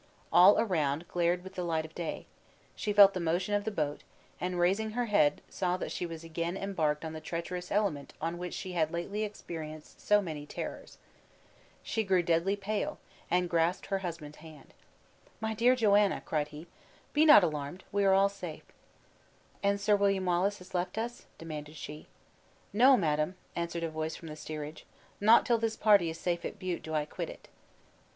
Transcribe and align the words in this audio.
All 0.33 0.59
around 0.59 1.07
glared 1.07 1.43
with 1.43 1.53
the 1.53 1.63
light 1.63 1.85
of 1.85 1.93
day; 1.93 2.25
she 2.75 2.91
felt 2.91 3.13
the 3.13 3.19
motion 3.19 3.53
of 3.53 3.65
the 3.65 3.69
boat, 3.69 4.01
and 4.39 4.57
raising 4.59 4.93
her 4.97 5.05
head, 5.05 5.41
saw 5.47 5.77
that 5.77 5.91
she 5.91 6.07
was 6.07 6.23
again 6.23 6.57
embarked 6.57 7.05
on 7.05 7.13
the 7.13 7.21
treacherous 7.21 7.71
element 7.71 8.13
on 8.19 8.39
which 8.39 8.55
she 8.55 8.71
had 8.71 8.89
lately 8.91 9.21
experienced 9.23 10.01
so 10.01 10.19
many 10.19 10.47
terrors. 10.47 10.97
She 11.83 12.03
grew 12.03 12.23
deadly 12.23 12.55
pale, 12.55 12.97
and 13.29 13.47
grasped 13.47 13.85
her 13.93 13.99
husband's 13.99 14.37
hand. 14.37 14.73
"My 15.39 15.53
dear 15.53 15.75
Joanna," 15.75 16.23
cried 16.25 16.47
he, 16.47 16.65
"be 17.13 17.23
not 17.23 17.43
alarmed, 17.43 17.83
we 17.91 18.03
are 18.03 18.13
all 18.15 18.27
safe." 18.27 18.65
"And 19.61 19.79
Sir 19.79 19.95
William 19.95 20.25
Wallace 20.25 20.57
has 20.57 20.73
left 20.73 20.97
us?" 20.97 21.27
demanded 21.37 21.75
she. 21.75 22.07
"No, 22.73 22.97
madam," 22.97 23.35
answered 23.55 23.83
a 23.83 23.89
voice 23.91 24.15
from 24.15 24.29
the 24.29 24.35
steerage, 24.35 24.83
"not 25.19 25.45
till 25.45 25.59
this 25.59 25.75
party 25.75 26.09
is 26.09 26.19
safe 26.19 26.43
at 26.43 26.57
Bute 26.57 26.81
do 26.81 26.95
I 26.95 27.05
quit 27.05 27.29
it." 27.29 27.49